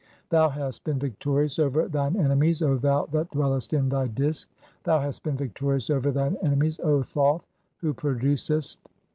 [0.29, 4.49] Thou hast 'been victorious over thine enemies, O thou that dwellest in 'thy Disk;
[4.83, 7.45] thou hast been victorious over thine (9) enemies, O 'Thoth,
[7.81, 8.79] who producest